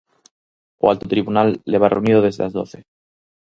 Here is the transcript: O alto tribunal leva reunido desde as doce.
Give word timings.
O 0.83 0.85
alto 0.91 1.05
tribunal 1.13 1.49
leva 1.71 1.91
reunido 1.93 2.19
desde 2.25 2.43
as 2.47 2.53
doce. 2.59 2.79